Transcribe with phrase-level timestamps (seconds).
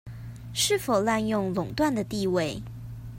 [0.51, 2.63] 是否濫用壟斷的地位